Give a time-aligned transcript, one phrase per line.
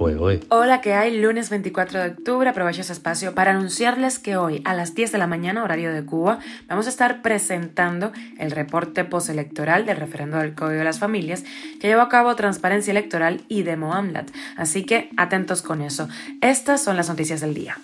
[0.00, 1.20] Hola, ¿qué hay?
[1.20, 5.18] Lunes 24 de octubre, aprovecho ese espacio para anunciarles que hoy a las 10 de
[5.18, 6.38] la mañana, horario de Cuba,
[6.68, 11.44] vamos a estar presentando el reporte postelectoral del referendo del Código de las Familias
[11.80, 14.30] que llevó a cabo Transparencia Electoral y Demo AMLAT.
[14.56, 16.08] Así que atentos con eso.
[16.40, 17.76] Estas son las noticias del día.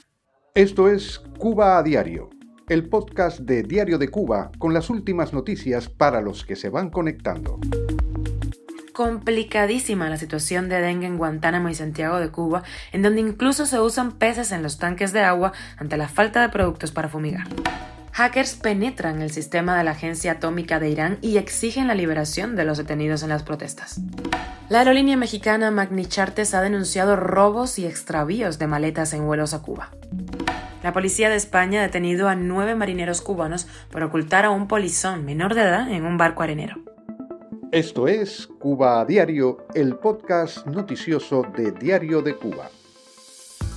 [0.54, 2.30] Esto es Cuba a Diario,
[2.70, 6.88] el podcast de Diario de Cuba con las últimas noticias para los que se van
[6.88, 7.60] conectando
[8.96, 12.62] complicadísima la situación de dengue en Guantánamo y Santiago de Cuba,
[12.92, 16.48] en donde incluso se usan peces en los tanques de agua ante la falta de
[16.48, 17.46] productos para fumigar.
[18.12, 22.64] Hackers penetran el sistema de la Agencia Atómica de Irán y exigen la liberación de
[22.64, 24.00] los detenidos en las protestas.
[24.70, 29.60] La aerolínea mexicana Magni Chartes ha denunciado robos y extravíos de maletas en vuelos a
[29.60, 29.90] Cuba.
[30.82, 35.26] La policía de España ha detenido a nueve marineros cubanos por ocultar a un polizón
[35.26, 36.95] menor de edad en un barco arenero.
[37.72, 42.70] Esto es Cuba a Diario, el podcast noticioso de Diario de Cuba.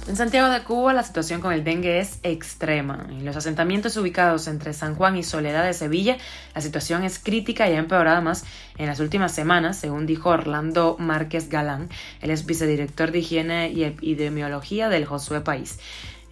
[0.07, 3.08] En Santiago de Cuba la situación con el dengue es extrema.
[3.09, 6.17] En los asentamientos ubicados entre San Juan y Soledad de Sevilla,
[6.53, 8.45] la situación es crítica y ha empeorado más
[8.77, 11.89] en las últimas semanas, según dijo Orlando Márquez Galán,
[12.21, 15.80] el ex vicedirector de Higiene y Epidemiología del Josué País.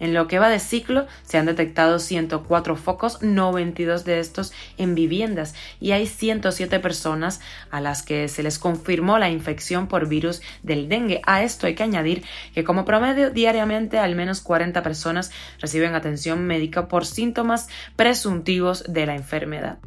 [0.00, 4.94] En lo que va de ciclo, se han detectado 104 focos, 92 de estos en
[4.94, 7.40] viviendas, y hay 107 personas
[7.70, 11.20] a las que se les confirmó la infección por virus del dengue.
[11.26, 12.24] A esto hay que añadir
[12.54, 19.06] que como promedio diariamente al menos 40 personas reciben atención médica por síntomas presuntivos de
[19.06, 19.78] la enfermedad.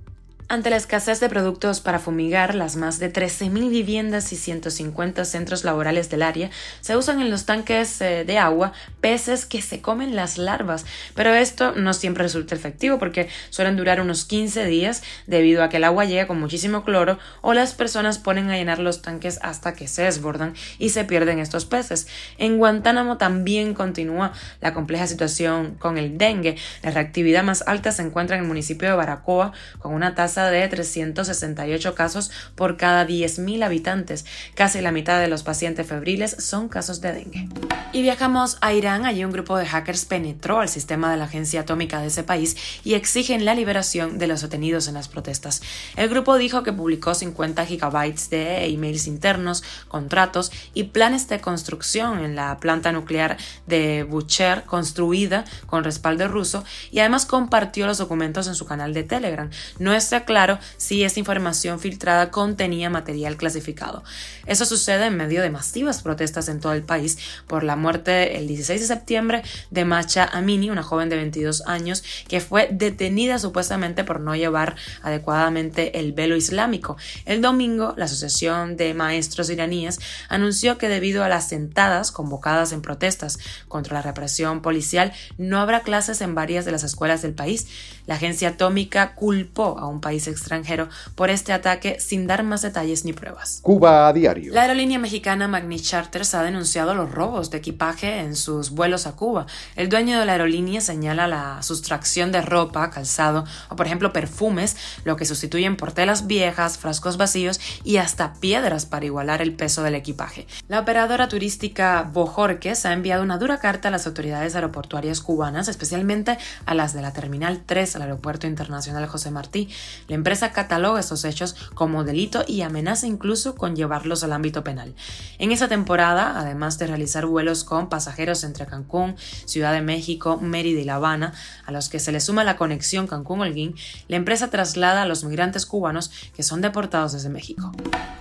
[0.52, 5.64] Ante la escasez de productos para fumigar, las más de 13.000 viviendas y 150 centros
[5.64, 6.50] laborales del área
[6.82, 10.86] se usan en los tanques eh, de agua peces que se comen las larvas,
[11.16, 15.78] pero esto no siempre resulta efectivo porque suelen durar unos 15 días debido a que
[15.78, 19.74] el agua llega con muchísimo cloro o las personas ponen a llenar los tanques hasta
[19.74, 22.08] que se desbordan y se pierden estos peces.
[22.38, 26.58] En Guantánamo también continúa la compleja situación con el dengue.
[26.84, 30.68] La reactividad más alta se encuentra en el municipio de Baracoa con una tasa de
[30.68, 34.26] 368 casos por cada 10.000 habitantes.
[34.56, 37.50] Casi la mitad de los pacientes febriles son casos de dengue.
[37.94, 39.06] Y viajamos a Irán.
[39.06, 42.56] Allí un grupo de hackers penetró al sistema de la agencia atómica de ese país
[42.84, 45.62] y exigen la liberación de los detenidos en las protestas.
[45.96, 52.24] El grupo dijo que publicó 50 gigabytes de emails internos, contratos y planes de construcción
[52.24, 53.38] en la planta nuclear
[53.68, 59.04] de Bucher construida con respaldo ruso y además compartió los documentos en su canal de
[59.04, 59.50] Telegram.
[59.80, 64.02] No está claro si esta información filtrada contenía material clasificado.
[64.46, 68.48] Eso sucede en medio de masivas protestas en todo el país por la muerte el
[68.48, 74.06] 16 de septiembre de Macha Amini, una joven de 22 años que fue detenida supuestamente
[74.06, 76.96] por no llevar adecuadamente el velo islámico.
[77.26, 80.00] El domingo, la Asociación de Maestros iraníes
[80.30, 83.38] anunció que debido a las sentadas convocadas en protestas
[83.68, 87.68] contra la represión policial, no habrá clases en varias de las escuelas del país.
[88.06, 93.06] La agencia atómica culpó a un país extranjero por este ataque sin dar más detalles
[93.06, 93.60] ni pruebas.
[93.62, 94.54] Cuba a diario.
[94.54, 99.16] La aerolínea mexicana Magni Charters ha denunciado los robos de equipaje en sus vuelos a
[99.16, 99.46] Cuba.
[99.76, 104.76] El dueño de la aerolínea señala la sustracción de ropa, calzado o por ejemplo perfumes,
[105.04, 109.84] lo que sustituyen por telas viejas, frascos vacíos y hasta piedras para igualar el peso
[109.84, 110.48] del equipaje.
[110.68, 116.38] La operadora turística Bojorques ha enviado una dura carta a las autoridades aeroportuarias cubanas, especialmente
[116.66, 119.70] a las de la Terminal 3 al Aeropuerto Internacional José Martí,
[120.08, 124.94] la empresa cataloga estos hechos como delito y amenaza incluso con llevarlos al ámbito penal.
[125.40, 130.80] En esa temporada, además de realizar vuelos con pasajeros entre Cancún, Ciudad de México, Mérida
[130.80, 131.34] y La Habana,
[131.66, 133.76] a los que se le suma la conexión Cancún-Holguín,
[134.08, 137.72] la empresa traslada a los migrantes cubanos que son deportados desde México.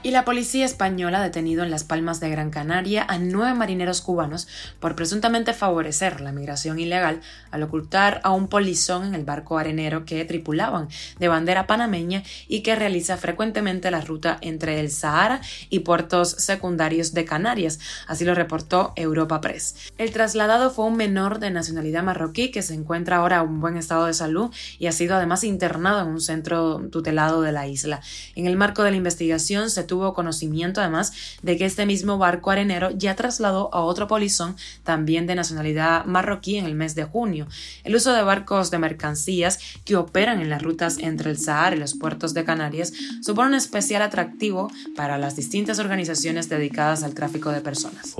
[0.03, 4.01] Y la policía española ha detenido en Las Palmas de Gran Canaria a nueve marineros
[4.01, 4.49] cubanos
[4.79, 7.21] por presuntamente favorecer la migración ilegal
[7.51, 12.63] al ocultar a un polizón en el barco arenero que tripulaban de bandera panameña y
[12.63, 18.35] que realiza frecuentemente la ruta entre el Sahara y puertos secundarios de Canarias, así lo
[18.35, 19.77] reportó Europa Press.
[19.97, 24.07] El trasladado fue un menor de nacionalidad marroquí que se encuentra ahora en buen estado
[24.07, 24.51] de salud
[24.81, 28.01] y ha sido además internado en un centro tutelado de la isla.
[28.35, 31.13] En el marco de la investigación se tuvo conocimiento además
[31.43, 36.57] de que este mismo barco arenero ya trasladó a otro polizón también de nacionalidad marroquí
[36.57, 37.47] en el mes de junio.
[37.85, 41.77] El uso de barcos de mercancías que operan en las rutas entre el Sahara y
[41.77, 42.93] los puertos de Canarias
[43.23, 48.15] supone un especial atractivo para las distintas organizaciones dedicadas al tráfico de personas.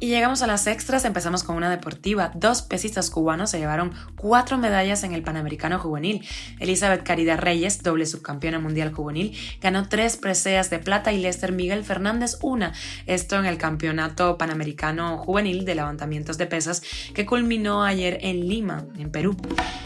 [0.00, 2.30] Y llegamos a las extras, empezamos con una deportiva.
[2.34, 6.24] Dos pesistas cubanos se llevaron cuatro medallas en el Panamericano Juvenil.
[6.60, 11.84] Elizabeth Caridad Reyes, doble subcampeona mundial juvenil, ganó tres preseas de plata y Lester Miguel
[11.84, 12.72] Fernández una.
[13.06, 16.82] Esto en el Campeonato Panamericano Juvenil de Levantamientos de Pesas
[17.14, 19.36] que culminó ayer en Lima, en Perú.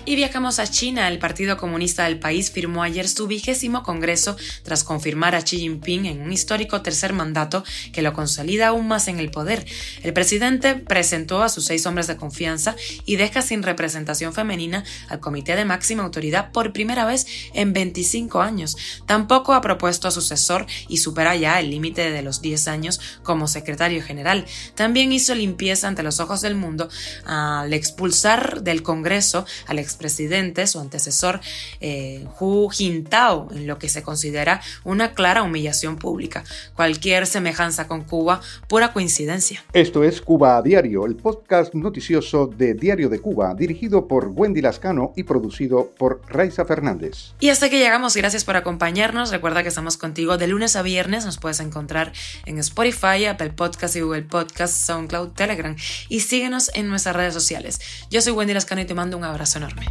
[0.05, 1.09] Y viajamos a China.
[1.09, 6.07] El Partido Comunista del país firmó ayer su vigésimo congreso tras confirmar a Xi Jinping
[6.07, 9.65] en un histórico tercer mandato que lo consolida aún más en el poder.
[10.03, 15.21] El presidente presentó a sus seis hombres de confianza y deja sin representación femenina al
[15.21, 18.77] comité de máxima autoridad por primera vez en 25 años.
[19.07, 23.49] Tampoco ha propuesto a sucesor y supera ya el límite de los 10 años como
[23.49, 24.47] secretario general.
[24.75, 26.89] También hizo limpieza ante los ojos del mundo
[27.25, 31.41] al expulsar del Congreso al expresidente, su antecesor,
[31.81, 36.45] eh, Hu Jintao, en lo que se considera una clara humillación pública.
[36.75, 39.63] Cualquier semejanza con Cuba, pura coincidencia.
[39.75, 44.63] Esto es Cuba a Diario, el podcast noticioso de Diario de Cuba, dirigido por Wendy
[44.63, 47.35] Lascano y producido por Raiza Fernández.
[47.39, 49.31] Y hasta que llegamos, gracias por acompañarnos.
[49.31, 51.27] Recuerda que estamos contigo de lunes a viernes.
[51.27, 52.13] Nos puedes encontrar
[52.47, 55.77] en Spotify, Apple Podcast y Google Podcast, SoundCloud, Telegram.
[56.09, 57.79] Y síguenos en nuestras redes sociales.
[58.11, 59.85] Yo soy Wendy Lascano y te mando un abrazo enorme.